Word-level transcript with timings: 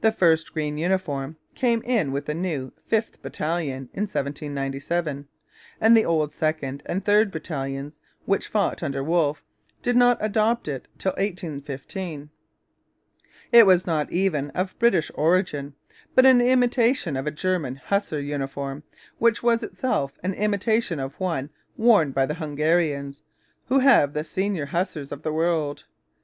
The 0.00 0.10
first 0.10 0.52
green 0.52 0.76
uniform 0.76 1.36
came 1.54 1.82
in 1.82 2.10
with 2.10 2.26
the 2.26 2.34
new 2.34 2.72
5th 2.90 3.22
battalion 3.22 3.88
in 3.94 4.08
1797; 4.10 5.28
and 5.80 5.96
the 5.96 6.04
old 6.04 6.32
2nd 6.32 6.82
and 6.86 7.04
3rd 7.04 7.30
battalions, 7.30 7.92
which 8.24 8.48
fought 8.48 8.82
under 8.82 9.04
Wolfe, 9.04 9.44
did 9.80 9.94
not 9.94 10.18
adopt 10.20 10.66
it 10.66 10.88
till 10.98 11.12
1815. 11.12 12.30
It 13.52 13.64
was 13.64 13.86
not 13.86 14.10
even 14.10 14.50
of 14.50 14.76
British 14.80 15.12
origin, 15.14 15.74
but 16.16 16.26
an 16.26 16.40
imitation 16.40 17.16
of 17.16 17.28
a 17.28 17.30
German 17.30 17.76
hussar 17.76 18.20
uniform 18.20 18.82
which 19.18 19.44
was 19.44 19.62
itself 19.62 20.18
an 20.24 20.34
imitation 20.34 20.98
of 20.98 21.14
one 21.20 21.50
worn 21.76 22.10
by 22.10 22.26
the 22.26 22.34
Hungarians, 22.34 23.22
who 23.66 23.78
have 23.78 24.12
the 24.12 24.24
senior 24.24 24.66
hussars 24.66 25.12
of 25.12 25.22
the 25.22 25.32
world. 25.32 25.84